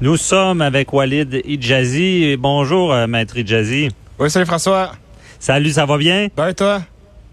[0.00, 2.36] Nous sommes avec Walid Idjazi.
[2.38, 3.88] Bonjour, euh, maître Idjazi.
[4.20, 4.92] Oui, salut François.
[5.40, 6.28] Salut, ça va bien?
[6.36, 6.82] Ben, et toi?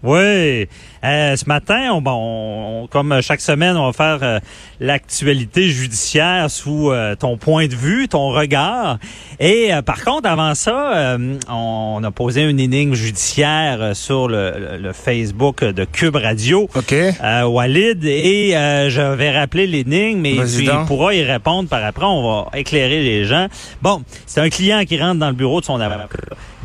[0.06, 0.66] Oui.
[1.04, 4.38] Euh, ce matin, on, bon, on- comme chaque semaine, on va faire euh,
[4.80, 8.98] l'actualité judiciaire sous euh, ton point de vue, ton regard.
[9.38, 14.28] Et euh, par contre, avant ça, euh, on a posé une énigme judiciaire euh, sur
[14.28, 16.68] le, le- le Facebook de Cube Radio.
[16.74, 16.92] OK.
[16.92, 20.86] Euh, Walid, et euh, je vais rappeler l'énigme, Vas-y tu donc.
[20.86, 22.04] pourras y répondre par après.
[22.06, 23.46] On va éclairer les gens.
[23.82, 26.06] Bon, c'est un client qui rentre dans le bureau de son avocat,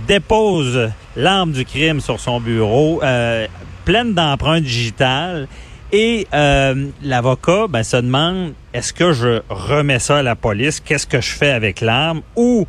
[0.07, 3.47] dépose l'arme du crime sur son bureau, euh,
[3.85, 5.47] pleine d'empreintes digitales,
[5.91, 10.79] et euh, l'avocat ben, se demande est-ce que je remets ça à la police?
[10.79, 12.21] Qu'est-ce que je fais avec l'arme?
[12.35, 12.65] Ou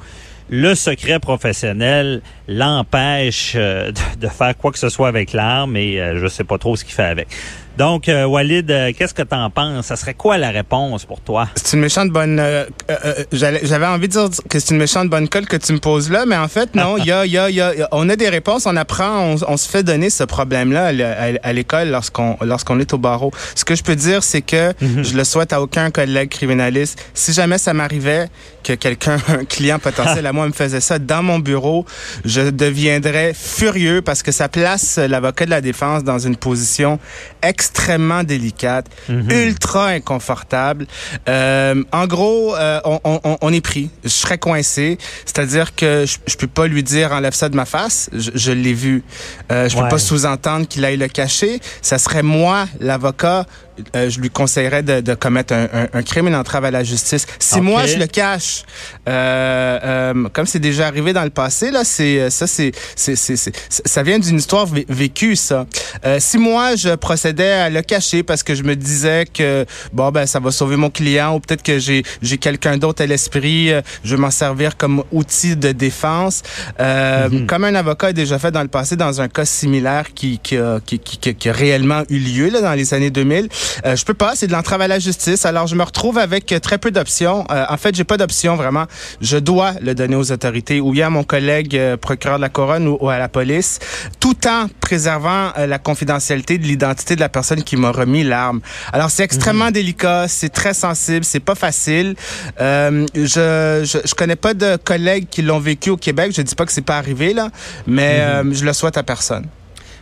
[0.51, 5.99] le secret professionnel l'empêche euh, de, de faire quoi que ce soit avec l'arme et
[6.17, 7.29] je sais pas trop ce qu'il fait avec.
[7.79, 9.87] Donc, euh, Walid, euh, qu'est-ce que t'en penses?
[9.87, 11.49] Ça serait quoi la réponse pour toi?
[11.55, 12.39] C'est une méchante bonne.
[12.39, 15.79] euh, euh, J'avais envie de dire que c'est une méchante bonne colle que tu me
[15.79, 17.89] poses là, mais en fait, non, il y a, il y a, il y a-
[17.93, 20.93] on a des réponses, on apprend, on, on se fait donner ce problème-là
[21.43, 23.33] à l'école lorsqu'on lorsqu'on est au barreau.
[23.55, 27.03] Ce que je peux dire, c'est que je le souhaite à aucun collègue criminaliste.
[27.15, 28.29] Si jamais ça m'arrivait
[28.63, 31.87] que quelqu'un, un client potentiel à moi me faisait ça dans mon bureau,
[32.25, 36.99] je deviendrais furieux parce que ça place l'avocat de la défense dans une position
[37.43, 37.62] extrêmement
[38.25, 40.87] délicate, ultra inconfortable.
[41.29, 43.91] Euh, en gros, euh, on, on- on est pris.
[44.05, 44.99] Je serais coincé.
[45.25, 48.11] C'est-à-dire que je, je peux pas lui dire enlève ça de ma face.
[48.13, 49.03] Je, je l'ai vu.
[49.51, 49.89] Euh, je peux Ouais.
[49.89, 51.61] pas sous-entendre qu'il aille le cacher.
[51.83, 53.47] Ça serait moi, l'avocat.
[53.97, 56.85] Euh, je lui conseillerais de, de commettre un, un- un crime et d'entrave à la
[56.85, 57.27] justice.
[57.39, 58.63] Si moi je le cache,
[59.09, 64.03] euh, euh, comme c'est déjà arrivé dans le passé, là, c'est euh, ça, c'est, ça
[64.03, 65.67] vient d'une histoire vé- vécue, ça.
[66.05, 70.11] Euh, si moi je procédais à le cacher parce que je me disais que bon
[70.11, 73.71] ben ça va sauver mon client ou peut-être que j'ai j'ai quelqu'un d'autre à l'esprit,
[74.05, 76.43] je vais m'en servir comme outil de défense.
[76.81, 77.47] Euh, Mhm.
[77.47, 80.57] Comme un avocat a déjà fait dans le passé dans un cas similaire qui qui
[80.57, 83.49] a, qui, qui, qui- qui a réellement eu lieu là dans les années 2000,
[83.85, 85.45] euh, je peux pas, c'est de l'entrave à la justice.
[85.47, 87.45] Alors je me retrouve avec très peu d'options.
[87.51, 88.85] Euh, en fait, j'ai pas d'option vraiment.
[89.21, 92.49] Je dois le donner aux autorités ou bien à mon collègue euh, procureur de la
[92.49, 93.79] couronne ou, ou à la police,
[94.21, 98.61] tout en préservant euh, la confidentialité de l'identité de la personne qui m'a remis l'arme.
[98.93, 102.15] Alors c'est extrêmement délicat, c'est très sensible, c'est pas facile.
[102.61, 106.33] Euh, je, je je connais pas de collègues qui l'ont vécu au Québec.
[106.37, 107.49] Je dis pas que c'est pas arrivé là,
[107.87, 109.47] mais euh, je le souhaite à personne.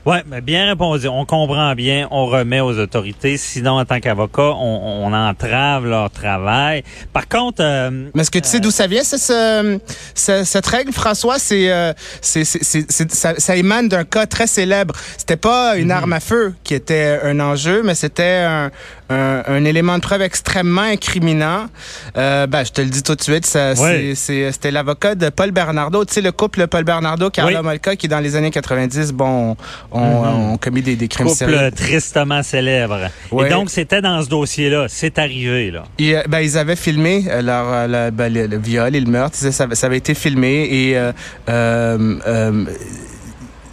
[0.06, 1.09] Ouais, mais bien répondu.
[1.09, 3.37] On comprend bien, on remet aux autorités.
[3.37, 6.83] Sinon, en tant qu'avocat, on, on entrave leur travail.
[7.12, 9.78] Par contre, euh, Mais est-ce que tu sais d'où ça vient, ce, ce-
[10.15, 11.39] ce- cette règle, François?
[11.39, 14.94] C'est, euh, c'est, c'est, c'est- c'est- ça, ça émane d'un cas très célèbre.
[15.19, 18.71] C'était pas une arme à feu qui était un enjeu, mais c'était un,
[19.10, 21.66] un, un élément de preuve extrêmement incriminant.
[22.16, 23.75] Euh, ben, je te le dis tout de suite, ça, Ouais.
[23.75, 26.04] c'est, c'est- c'était l'avocat de Paul Bernardo.
[26.04, 27.65] Tu sais, le couple Paul Bernardo, Carla Oui.
[27.65, 29.56] Molka, qui dans les années 90, bon,
[29.93, 29.98] ont,
[30.53, 31.71] ont commis des, des crimes couple sérieux.
[31.72, 33.09] tristement célèbre.
[33.32, 33.47] Ouais.
[33.47, 34.87] Et donc, c'était dans ce dossier-là.
[34.88, 35.84] C'est arrivé, là.
[35.98, 39.00] Et, euh, ben, ils avaient filmé euh, leur, euh, le, ben, le- le viol et
[39.00, 39.37] le meurtre.
[39.37, 41.12] Ça, avait été filmé et euh,
[41.48, 42.65] euh, euh,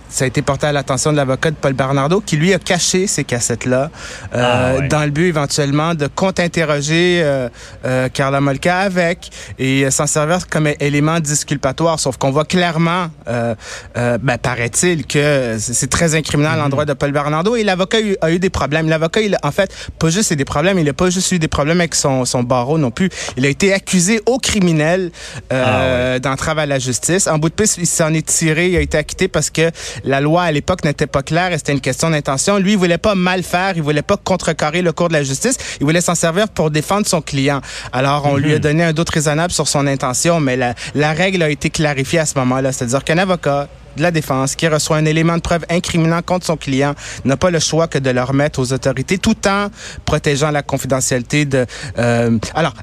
[0.10, 3.08] ça a été porté à l'attention de l'avocat de Paul Bernardo qui lui a caché
[3.08, 3.90] ces cassettes-là
[4.34, 4.88] euh, Ah, ouais.
[4.88, 7.50] dans le but éventuellement de contre-interroger euh,
[7.86, 9.30] euh, Carla Molka avec
[9.60, 12.00] et euh, s'en servir comme élément disculpatoire.
[12.00, 13.54] Sauf qu'on voit clairement, euh,
[13.98, 18.32] euh, ben, paraît-il, que c'est très incriminant à l'endroit de Paul Bernardo et l'avocat a
[18.32, 18.88] eu- des problèmes.
[18.90, 21.48] L'avocat, il a- en fait, pas juste des problèmes, il a pas juste eu des
[21.48, 23.10] problèmes avec son, son barreau non plus.
[23.36, 25.12] Il a été accusé au criminel
[25.52, 27.28] euh, d'entrave à la justice.
[27.28, 29.72] En bout de piste, il s'en est tiré, il a été acquitté parce que
[30.04, 32.58] la loi à l'époque n'était pas claire et c'était une question d'intention.
[32.58, 35.58] Lui, il voulait pas mal faire, il voulait pas contrecarrer le cours de la justice,
[35.80, 37.62] il voulait s'en servir pour défendre son client.
[37.92, 41.44] Alors, on lui a donné un doute raisonnable sur son intention, mais la, la règle
[41.44, 42.72] a été clarifiée à ce moment-là.
[42.72, 43.68] C'est-à-dire qu'un avocat
[43.98, 46.94] de la défense qui reçoit un élément de preuve incriminant contre son client
[47.26, 49.68] n'a pas le choix que de le remettre aux autorités tout en
[50.06, 51.66] protégeant la confidentialité de
[52.00, 52.74] euh, alors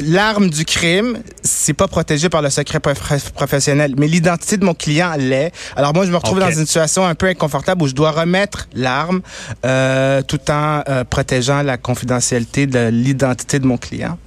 [0.00, 4.74] l'arme du crime c'est pas protégé par le secret prof- professionnel mais l'identité de mon
[4.74, 7.94] client l'est alors moi je me retrouve dans une situation un peu inconfortable où je
[7.94, 9.20] dois remettre l'arme
[9.64, 14.18] euh, tout en euh, protégeant la confidentialité de l'identité de mon client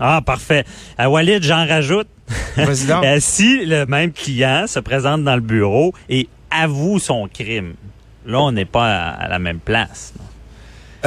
[0.00, 0.64] Ah, parfait.
[1.00, 2.08] Euh, Walid, j'en rajoute.
[2.58, 7.74] Euh, si le même client se présente dans le bureau et avoue son crime,
[8.26, 10.12] là, on n'est pas à, la même place.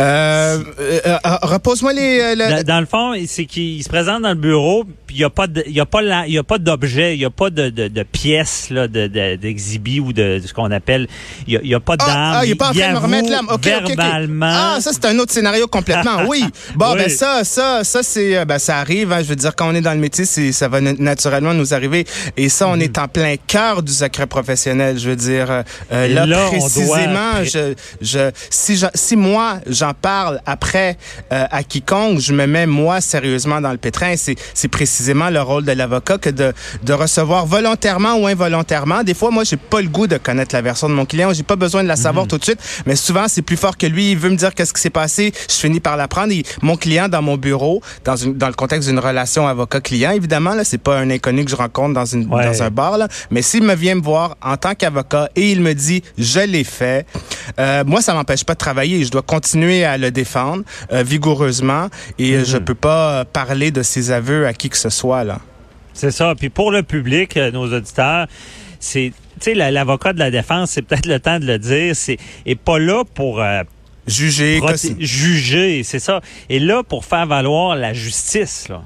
[0.01, 2.19] Euh, euh, euh, repose-moi les.
[2.21, 5.23] euh, Dans, dans le fond, c'est qu'il se présente dans le bureau, puis il y
[5.23, 7.25] a pas de, il y a pas la- il y a pas d'objet, il y
[7.25, 10.71] a pas de, de, de pièces là, de, de- d'exhibit ou de, de ce qu'on
[10.71, 11.07] appelle,
[11.47, 12.33] il y a, il y a pas Ah, d'arme.
[12.37, 13.47] ah, il est pas en train de me remettre l'âme.
[13.49, 13.95] OK, OK, OK.
[13.97, 14.45] verbalement.
[14.51, 16.17] Ah, ça, c'est un autre scénario complètement.
[16.27, 16.43] Oui.
[16.75, 16.97] Bon, Oui.
[16.99, 19.11] ben ça, ça, ça, c'est, ben, ça arrive.
[19.11, 19.19] hein.
[19.21, 21.73] je veux dire, quand on est dans le métier, c'est, ça va na- naturellement nous
[21.73, 22.05] arriver.
[22.37, 22.71] Et ça, Mhm.
[22.73, 24.97] on est en plein cœur du secret professionnel.
[24.97, 25.47] Je veux dire,
[25.91, 30.97] euh, là, là, on doit- précisément, je, je, si, si moi, j'en parle après
[31.31, 34.15] euh, à quiconque, je me mets, moi, sérieusement dans le pétrin.
[34.17, 36.53] C'est, précisément le rôle de l'avocat que de,
[36.83, 39.03] de recevoir volontairement ou involontairement.
[39.03, 41.33] Des fois, moi, j'ai pas le goût de connaître la version de mon client.
[41.33, 42.59] J'ai pas besoin de la savoir tout de suite.
[42.85, 44.11] Mais souvent, c'est plus fort que lui.
[44.11, 45.33] Il veut me dire qu'est-ce qui s'est passé.
[45.49, 46.33] Je finis par l'apprendre.
[46.61, 50.63] Mon client dans mon bureau, dans, une, dans le contexte d'une relation avocat-client, évidemment, là,
[50.63, 52.45] c'est pas un inconnu que je rencontre dans, une, Ouais.
[52.45, 52.97] dans un bar.
[52.97, 53.07] Là.
[53.31, 56.63] Mais s'il me vient me voir en tant qu'avocat et il me dit je l'ai
[56.63, 57.05] fait,
[57.59, 59.03] euh, moi, ça m'empêche pas de travailler.
[59.03, 61.87] Je dois continuer à le défendre euh, vigoureusement
[62.19, 65.23] et euh, je peux pas parler de ses aveux à qui que ce soit.
[65.23, 65.39] là.
[65.93, 66.33] C'est ça.
[66.37, 68.27] Puis pour le public, euh, nos auditeurs,
[68.79, 71.95] c'est, tu sais, la- l'avocat de la défense, c'est peut-être le temps de le dire,
[71.95, 73.63] c'est est pas là pour euh,
[74.07, 74.59] Juger,
[74.99, 76.21] juger, c'est ça.
[76.49, 78.81] Et là pour faire valoir la justice, là.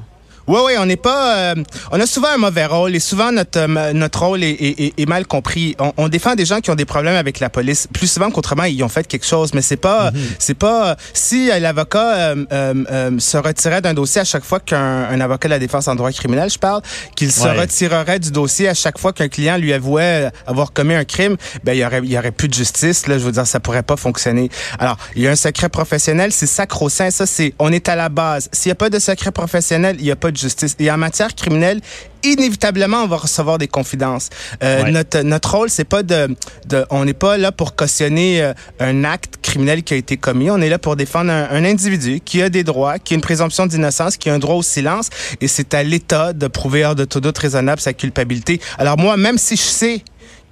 [0.48, 1.38] Oui, oui, on n'est pas.
[1.38, 1.56] euh,
[1.92, 5.06] on a souvent un mauvais rôle et souvent notre euh, notre rôle est, est- est-
[5.08, 5.76] mal compris.
[5.80, 8.64] On, on défend des gens qui ont des problèmes avec la police plus souvent qu'autrement
[8.66, 12.74] ils ont fait quelque chose, mais c'est pas c'est pas si euh, l'avocat euh, euh,
[12.92, 15.96] euh, se retirait d'un dossier à chaque fois qu'un un avocat de la défense en
[15.96, 16.82] droit criminel, je parle,
[17.16, 17.60] qu'il se Ouais.
[17.60, 21.74] retirerait du dossier à chaque fois qu'un client lui avouait avoir commis un crime, ben
[21.74, 23.08] il y aurait il y aurait plus de justice.
[23.08, 24.50] Là, je veux dire, ça pourrait pas fonctionner.
[24.80, 27.10] Alors, il y a un secret professionnel, c'est sacro-saint.
[27.12, 28.50] Ça, c'est on est à la base.
[28.52, 30.76] S'il y a pas de secret professionnel, il y a pas de justice.
[30.80, 31.82] Et en matière criminelle,
[32.24, 34.30] inévitablement, on va recevoir des confidences.
[34.64, 34.92] Euh, Ouais.
[34.92, 36.36] Notre notre rôle, c'est pas de,
[36.68, 40.50] de on n'est pas là pour cautionner euh, un acte criminel qui a été commis.
[40.52, 43.22] On est là pour défendre un, un individu qui a des droits, qui a une
[43.22, 45.10] présomption d'innocence, qui a un droit au silence.
[45.42, 48.60] Et c'est à l'État de prouver hors de tout doute raisonnable sa culpabilité.
[48.78, 50.04] Alors moi, même si je sais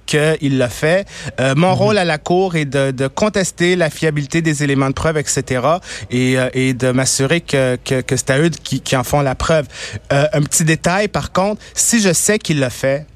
[0.06, 1.06] qu'il l'a fait.
[1.40, 4.94] Euh, mon rôle à la cour est de, de contester la fiabilité des éléments de
[4.94, 5.62] preuve, etc.
[6.10, 9.20] et, euh, et de m'assurer que, que, que c'est à eux qui, qui en font
[9.20, 9.66] la preuve.
[10.12, 13.06] Euh, un petit détail, par contre, si je sais qu'il l'a fait,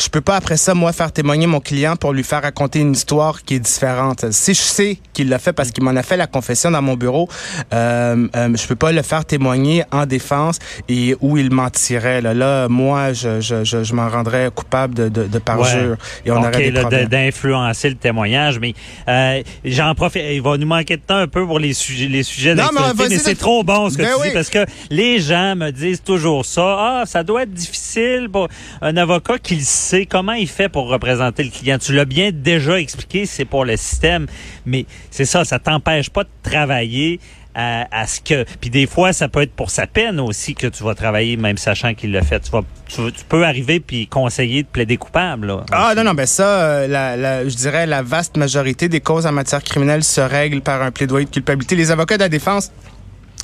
[0.00, 2.92] je peux pas après ça moi faire témoigner mon client pour lui faire raconter une
[2.92, 4.30] histoire qui est différente.
[4.32, 6.94] Si je sais qu'il l'a fait parce qu'il m'en a fait la confession dans mon
[6.96, 7.28] bureau,
[7.74, 10.58] euh, euh, je peux pas le faire témoigner en défense
[10.88, 12.22] et où il mentirait.
[12.22, 16.30] Là, là moi, je, je, je, je m'en rendrais coupable de, de, de parjure et
[16.30, 17.08] on OK, aurait des problèmes.
[17.08, 18.74] d'influencer le témoignage, mais
[19.08, 20.22] euh, j'en profite.
[20.30, 22.80] Il va nous manquer de temps un peu pour les sujets, les sujets Non, mais
[23.08, 24.28] mais c'est trop bon ce que Ben tu oui.
[24.28, 26.76] dis parce que les gens me disent toujours ça.
[26.78, 27.89] Ah, ça doit être difficile
[28.30, 28.48] pour
[28.80, 30.06] un avocat qui le sait.
[30.06, 31.78] Comment il fait pour représenter le client?
[31.78, 34.26] Tu l'as bien déjà expliqué, c'est pour le système,
[34.66, 37.20] mais c'est ça, ça t'empêche pas de travailler.
[37.52, 40.68] À, à ce que puis des fois ça peut être pour sa peine aussi que
[40.68, 44.06] tu vas travailler même sachant qu'il l'a fait tu vas tu, tu peux arriver puis
[44.06, 45.64] conseiller de plaider coupable là.
[45.72, 49.26] Ah non, non, ben ça, euh, la, la, je dirais la vaste majorité des causes
[49.26, 51.74] en matière criminelle se règlent par un plaidoyer de culpabilité.
[51.74, 52.70] Les avocats de la défense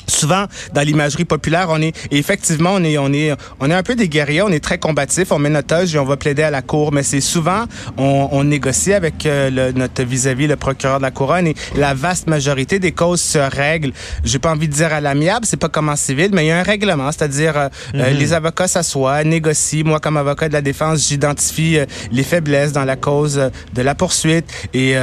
[0.06, 3.94] Souvent, dans l'imagerie populaire, on est effectivement, on est, on est, on est un peu
[3.94, 6.50] des guerriers, on est très combatifs, on met notre âge et on va plaider à
[6.50, 6.92] la cour.
[6.92, 7.64] Mais c'est souvent,
[7.96, 11.94] on, on négocie avec euh, le, notre vis-à-vis, le procureur de la couronne, et la
[11.94, 13.92] vaste majorité des causes se règlent.
[14.24, 16.50] J'ai pas envie de dire à l'amiable, c'est pas comme en civil, mais il y
[16.50, 19.84] a un règlement, c'est-à-dire euh, euh, les avocats s'assoient, négocient.
[19.84, 23.94] Moi, comme avocat de la défense, j'identifie euh, les faiblesses dans la cause de la
[23.94, 24.94] poursuite et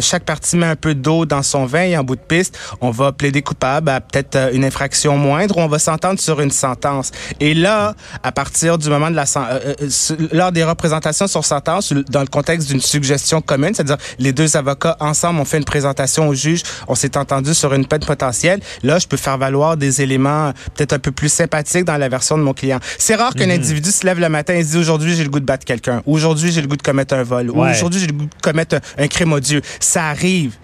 [0.00, 2.90] chaque partie met un peu d'eau dans son vin et en bout de piste, on
[2.90, 6.50] va plaider coupable à peut-être euh, une infraction moindre ou on va s'entendre sur une
[6.50, 7.10] sentence.
[7.40, 11.92] Et là, à partir du moment de la euh, euh, lors des représentations sur sentence,
[11.92, 16.28] dans le contexte d'une suggestion commune, c'est-à-dire les deux avocats ensemble ont fait une présentation
[16.28, 18.60] au juge, on s'est entendu sur une peine potentielle.
[18.82, 22.08] Là, je peux faire valoir des éléments euh, peut-être un peu plus sympathiques dans la
[22.08, 22.78] version de mon client.
[22.98, 25.40] C'est rare qu'un individu se lève le matin et se dit aujourd'hui j'ai le goût
[25.40, 27.70] de battre quelqu'un, ou aujourd'hui j'ai le goût de commettre un vol, ou Ouais.
[27.70, 29.62] aujourd'hui j'ai le goût de commettre un, un crime odieux.
[29.80, 30.54] Ça arrive,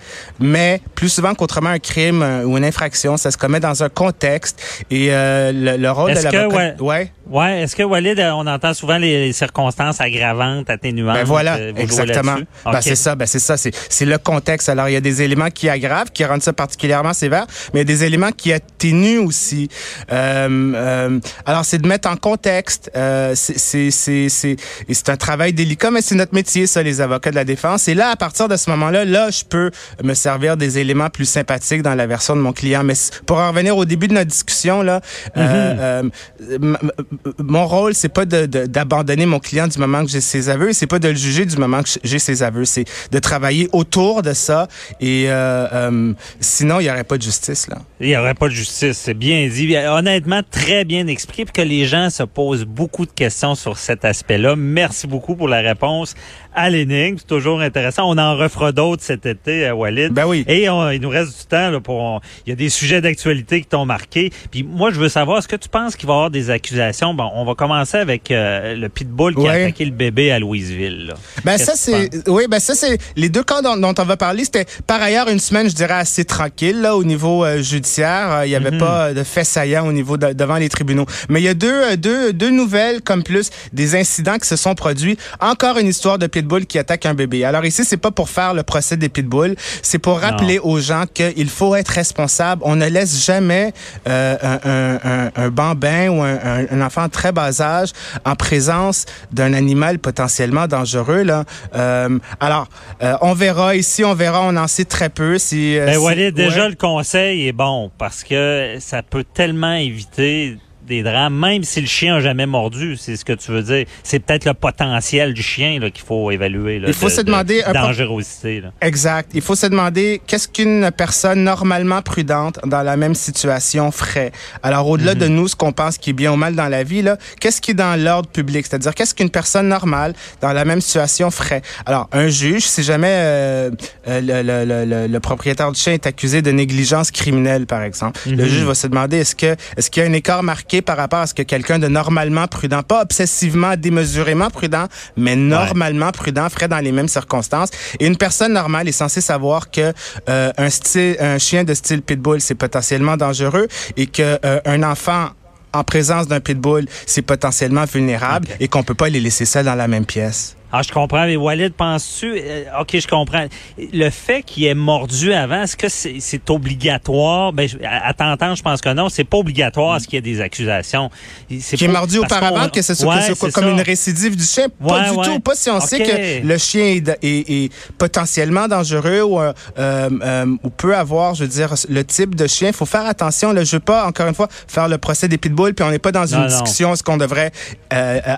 [0.40, 3.88] mais plus souvent qu'autrement un crime euh, ou une infraction, ça se commet dans un
[3.88, 6.48] contexte et euh, le, le rôle de l'avocat.
[6.48, 6.74] ouais.
[6.80, 7.12] ouais.
[7.30, 12.36] Ouais, est-ce que Walid, on entend souvent les circonstances aggravantes, atténuantes Ben voilà, euh, exactement.
[12.64, 14.68] Ben c'est ça, ben c'est ça, c'est c'est le contexte.
[14.68, 17.88] Alors il y a des éléments qui aggravent, qui rendent ça particulièrement sévère, mais il
[17.88, 19.68] y a des éléments qui atténuent aussi.
[20.10, 22.90] Euh, euh, alors c'est de mettre en contexte.
[22.96, 24.56] Euh, c'est c'est c'est c'est
[24.90, 27.88] c'est un travail délicat, mais c'est notre métier, ça, les avocats de la défense.
[27.88, 29.70] Et là, à partir de ce moment-là, là, je peux
[30.02, 32.84] me servir des éléments plus sympathiques dans la version de mon client.
[32.84, 32.94] Mais
[33.26, 35.00] pour en revenir au début de notre discussion là,
[35.36, 36.02] euh, euh,
[36.40, 36.94] m- m-
[37.38, 40.98] mon rôle, c'est pas d'abandonner mon client du moment que j'ai ses aveux, c'est pas
[40.98, 44.68] de le juger du moment que j'ai ses aveux, c'est de travailler autour de ça.
[45.00, 47.78] Et euh, euh, sinon, il y aurait pas de justice là.
[48.00, 49.76] Il n'y aurait pas de justice, c'est bien dit.
[49.76, 54.56] Honnêtement, très bien expliqué, que les gens se posent beaucoup de questions sur cet aspect-là.
[54.56, 56.14] Merci beaucoup pour la réponse
[56.58, 57.16] à l'énigme.
[57.18, 58.02] C'est toujours intéressant.
[58.10, 60.12] On en refera d'autres cet été, euh, Walid.
[60.12, 60.44] Ben oui.
[60.48, 62.20] Et on- il nous reste du temps là, pour.
[62.46, 64.30] Il y a des sujets d'actualité qui t'ont marqué.
[64.50, 67.14] Puis moi, je veux savoir, est-ce que tu penses qu'il va y avoir des accusations?
[67.14, 69.62] Bon, on va commencer avec euh, le pitbull qui a Ouais.
[69.64, 71.06] attaqué le bébé à Louisville.
[71.08, 71.14] là.
[71.44, 74.44] Ben ça c'est oui ben ça c'est les deux cas dont, dont on va parler
[74.44, 78.50] c'était par ailleurs une semaine je dirais assez tranquille là au niveau euh, judiciaire il
[78.50, 78.78] y avait Mhm.
[78.78, 81.96] pas de faits saillants au niveau de- devant les tribunaux mais il y a deux
[81.96, 86.26] deux deux nouvelles comme plus des incidents qui se sont produits encore une histoire de
[86.26, 89.56] pitbull qui attaque un bébé alors ici c'est pas pour faire le procès des pitbulls
[89.82, 93.72] c'est pour rappeler aux gens qu'il faut être responsable on ne laisse jamais
[94.08, 96.38] euh, un, un, un, un bambin ou un,
[96.70, 97.90] un, enfant de très bas âge
[98.24, 101.22] en présence d'un animal potentiellement dangereux.
[101.22, 101.44] Là.
[101.74, 102.68] Euh, alors,
[103.02, 105.38] euh, on verra ici, on verra, on en sait très peu.
[105.38, 110.56] Si, Ben si- Walid, déjà le conseil est bon parce que ça peut tellement éviter
[110.88, 113.84] des drames, même si le chien a jamais mordu, c'est ce que tu veux dire.
[114.02, 116.78] C'est peut-être le potentiel du chien là, qu'il faut évaluer.
[116.80, 118.60] Là, Il faut de- se demander de dangerosité.
[118.62, 118.72] Là.
[118.80, 119.30] Exact.
[119.34, 124.32] Il faut se demander qu'est-ce qu'une personne normalement prudente dans la même situation ferait.
[124.62, 125.20] Alors, au-delà Mhm.
[125.20, 127.60] de nous, ce qu'on pense qui est bien ou mal dans la vie, là, qu'est-ce
[127.60, 128.66] qui est dans l'ordre public?
[128.66, 131.62] C'est-à-dire, qu'est-ce qu'une personne normale dans la même situation ferait?
[131.86, 133.70] Alors, un juge, si jamais euh,
[134.08, 137.82] euh, le, le- le- le- le propriétaire du chien est accusé de négligence criminelle, par
[137.82, 138.48] exemple, le Mhm.
[138.48, 141.20] juge va se demander est-ce que est-ce qu'il y a un écart marqué par rapport
[141.20, 146.68] à ce que quelqu'un de normalement prudent, pas obsessivement, démesurément prudent, mais normalement prudent ferait
[146.68, 147.70] dans les mêmes circonstances.
[148.00, 149.92] Et une personne normale est censée savoir que
[150.28, 154.82] euh, un style, un chien de style pitbull, c'est potentiellement dangereux et que euh, un
[154.82, 155.28] enfant
[155.72, 159.74] en présence d'un pitbull, c'est potentiellement vulnérable et qu'on peut pas les laisser seuls dans
[159.74, 160.57] la même pièce.
[160.70, 162.34] Ah, je comprends, mais Walid, penses-tu...
[162.38, 163.46] euh, OK, je comprends.
[163.78, 167.52] Le fait qu'il ait mordu avant, est-ce que c'est obligatoire?
[167.52, 169.08] Ben, je- à, à t'entendre, je pense que non.
[169.08, 171.10] C'est pas obligatoire à ce qu'il y ait des accusations?
[171.48, 173.68] Qui est mordu auparavant, que ce soit, Ouais, comme ça.
[173.70, 174.66] une récidive du chien?
[174.68, 175.24] Pas du ouais.
[175.24, 175.40] tout.
[175.40, 180.46] Pas si on sait que le chien est, est- est potentiellement dangereux ou, euh, euh,
[180.62, 182.68] ou peut avoir, je veux dire, le type de chien.
[182.68, 183.52] Il faut faire attention.
[183.52, 185.98] Là, je veux pas, encore une fois, faire le procès des pitbulls, puis on n'est
[185.98, 186.46] pas dans Non, une non.
[186.46, 187.52] discussion est-ce qu'on devrait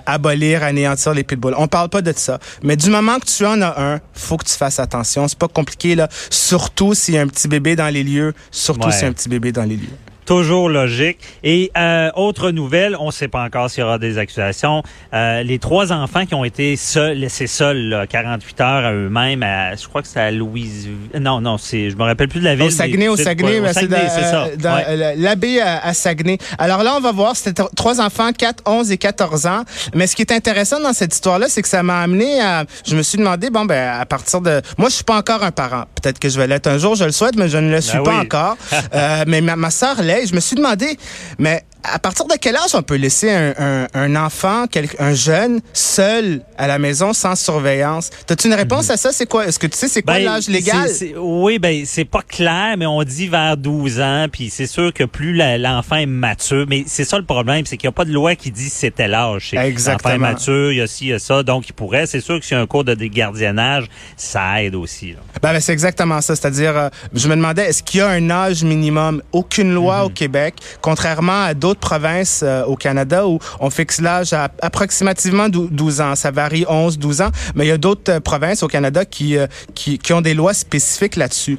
[0.05, 1.55] abolir, anéantir les pitbulls.
[1.57, 2.39] On parle pas de ça.
[2.63, 5.27] Mais du moment que tu en as un, faut que tu fasses attention.
[5.27, 6.07] C'est pas compliqué, là.
[6.29, 8.33] Surtout s'il y a un petit bébé dans les lieux.
[8.51, 8.93] Surtout Ouais.
[8.93, 9.89] s'il y a un petit bébé dans les lieux.
[10.25, 11.17] Toujours logique.
[11.43, 14.83] Et euh, autre nouvelle, on ne sait pas encore s'il y aura des accusations.
[15.13, 19.43] Euh, les trois enfants qui ont été seuls, laissés seuls là, 48 heures à eux-mêmes,
[19.43, 20.87] à, je crois que c'est à Louise.
[21.19, 22.65] Non, non, c'est, je me rappelle plus de la ville.
[22.67, 24.43] Au Saguenay, mais au Saguenay, au c'est Saguenay, dans, c'est ça.
[24.45, 25.15] euh, dans, Ouais.
[25.17, 26.37] l'abbé à, à Saguenay.
[26.57, 29.63] Alors là, on va voir, c'était tro- trois enfants, 4, 11 et 14 ans.
[29.95, 32.65] Mais ce qui est intéressant dans cette histoire-là, c'est que ça m'a amené à...
[32.87, 34.61] Je me suis demandé, bon, ben à partir de...
[34.77, 35.85] Moi, je suis pas encore un parent.
[36.01, 37.97] Peut-être que je vais l'être un jour, je le souhaite, mais je ne le suis
[37.97, 38.25] Ben pas oui.
[38.25, 38.57] encore.
[38.93, 40.97] Euh, mais ma, ma sœur Je me suis demandé,
[41.39, 45.15] mais à partir de quel âge on peut laisser un, un, un enfant, quel- un
[45.15, 48.11] jeune, seul à la maison sans surveillance?
[48.27, 49.11] T'as-tu une réponse à ça?
[49.11, 49.47] C'est quoi?
[49.47, 50.87] Est-ce que tu sais c'est quoi Ben, l'âge légal?
[51.17, 55.05] oui, ben c'est pas clair, mais on dit vers 12 ans, puis c'est sûr que
[55.05, 58.11] plus l'enfant est mature, mais c'est ça le problème, c'est qu'il n'y a pas de
[58.13, 59.51] loi qui dit c'était l'âge.
[59.53, 60.13] Exactement.
[60.13, 62.05] L'enfant est mature, il y a ci, il y a ça, donc il pourrait.
[62.05, 63.85] C'est sûr que s'il y a un cours de gardiennage,
[64.17, 65.13] ça aide aussi.
[65.13, 65.19] là.
[65.41, 66.35] Ben, ben, c'est exactement ça.
[66.35, 69.23] C'est-à-dire, euh, je me demandais, est-ce qu'il y a un âge minimum?
[69.31, 74.33] Aucune loi au Québec, contrairement à d'autres provinces euh, au Canada où on fixe l'âge
[74.33, 76.15] à approximativement dou- 12 ans.
[76.15, 79.37] Ça varie 11, 12 ans, mais il y a d'autres euh, provinces au Canada qui,
[79.37, 81.57] euh, qui, qui ont des lois spécifiques là-dessus.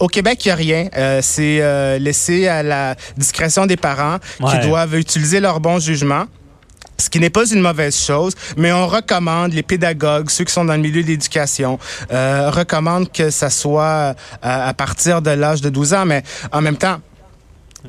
[0.00, 1.20] Au Québec, il n'y a rien.
[1.22, 4.50] C'est laissé à la discrétion des parents Ouais.
[4.60, 6.24] qui doivent utiliser leur bon jugement.
[6.98, 10.64] Ce qui n'est pas une mauvaise chose, mais on recommande, les pédagogues, ceux qui sont
[10.64, 11.78] dans le milieu de l'éducation,
[12.12, 16.22] euh, recommandent que ça soit à partir de l'âge de 12 ans, mais
[16.52, 16.98] en même temps,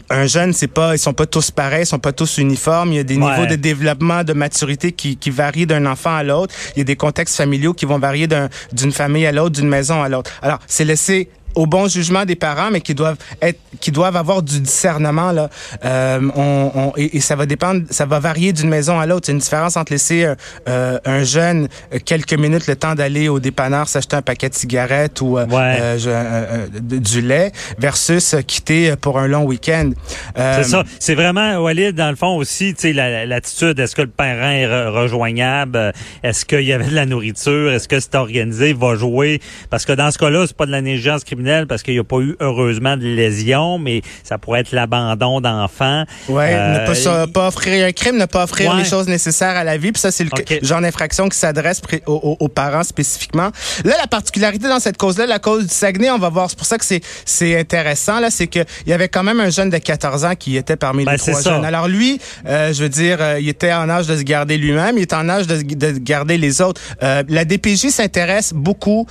[0.10, 2.92] un jeune, c'est pas, ils sont pas tous pareils, ils sont pas tous uniformes.
[2.94, 3.30] Il y a des Ouais.
[3.32, 6.54] niveaux de développement, de maturité qui, qui varient d'un enfant à l'autre.
[6.76, 9.70] Il y a des contextes familiaux qui vont varier d'un- d'une famille à l'autre, d'une
[9.70, 10.32] maison à l'autre.
[10.42, 14.42] Alors, c'est laissé au bon jugement des parents, mais qui doivent être, qui doivent avoir
[14.42, 15.50] du discernement là.
[15.86, 19.26] Euh, on, on, et, et, ça va dépendre, ça va varier d'une maison à l'autre.
[19.28, 20.28] C'est une différence entre laisser
[20.68, 21.68] euh, un jeune
[22.06, 25.48] quelques minutes le temps d'aller au dépanneur s'acheter un paquet de cigarettes ou Ouais.
[25.52, 29.92] euh, euh, euh, du lait versus quitter pour un long week-end.
[30.38, 30.84] Euh, C'est ça.
[31.00, 33.80] C'est vraiment, Walid, dans le fond aussi, tu sais, la- l'attitude.
[33.80, 35.78] Est-ce que le parent est re- rejoignable?
[35.78, 35.92] Euh,
[36.24, 37.72] Est-ce qu'il y avait de la nourriture?
[37.72, 38.74] Est-ce que c'est organisé?
[38.74, 39.42] Va jouer?
[39.70, 42.04] Parce que dans ce cas-là, c'est pas de la négligence criminelle parce qu'il n'y a
[42.04, 46.04] pas eu, heureusement, de lésions, mais ça pourrait être l'abandon d'enfants.
[46.30, 48.78] Ouais, Euh, ne pas, ça- pas offrir un crime, ne pas offrir Ouais.
[48.78, 49.92] les choses nécessaires à la vie.
[49.92, 50.30] Puis ça, c'est le
[50.62, 53.52] genre d'infraction qui s'adresse aux, aux- aux parents spécifiquement.
[53.84, 56.50] Là, la particularité dans cette cause-là, la cause du Saguenay, on va voir.
[56.50, 56.86] C'est pour ça que
[57.26, 60.36] c'est intéressant là, c'est que il y avait quand même un jeune de 14 ans
[60.36, 61.52] qui était parmi Ben, les trois ça.
[61.56, 61.66] jeunes.
[61.66, 64.98] Alors lui, euh, je veux dire, euh, il était en âge de se garder lui-même,
[64.98, 66.82] il est en âge de, de garder les autres.
[67.02, 69.08] La DPJ s'intéresse beaucoup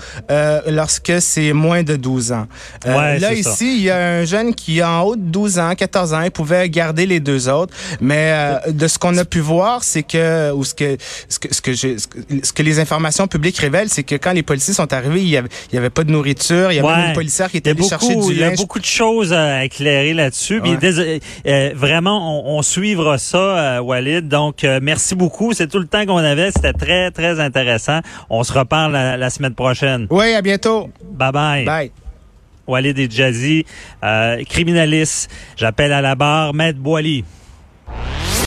[0.68, 2.46] lorsque c'est moins de 12 ans.
[2.86, 3.64] Euh, Ouais, là ici, ça.
[3.64, 6.30] il y a un jeune qui a en haut de 12 ans, 14 ans, il
[6.30, 7.74] pouvait garder les deux autres.
[8.00, 10.96] Mais euh, de ce qu'on a pu voir, c'est que ou ce que
[11.28, 14.14] ce que ce que, j'ai- ce que ce que les informations publiques révèlent, c'est que
[14.16, 16.76] quand les policiers sont arrivés, il y avait, il y avait pas de nourriture, il
[16.76, 17.06] y avait Ouais.
[17.08, 20.12] une policière qui était allée chercher du il y a beaucoup de choses à éclairer
[20.12, 20.60] là-dessus.
[20.60, 21.20] Ouais.
[21.46, 24.28] euh, vraiment, on, on suivra ça, Walid.
[24.28, 25.52] Donc, merci beaucoup.
[25.54, 26.50] C'est tout le temps qu'on avait.
[26.52, 28.00] C'était très, très intéressant.
[28.28, 30.06] On se reparle la, la semaine prochaine.
[30.10, 30.90] Oui, à bientôt.
[31.12, 31.64] Bye bye.
[31.64, 31.90] Bye.
[32.66, 33.64] Walid et Jazzy,
[34.02, 35.30] euh, criminaliste.
[35.56, 37.24] J'appelle à la barre Maître Boily.